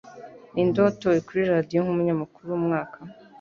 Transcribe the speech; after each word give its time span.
Ninde 0.53 0.77
watowe 0.85 1.17
kuri 1.27 1.41
Radiyo 1.53 1.79
nk’umunyamakuru 1.83 2.45
wumwaka 2.51 2.97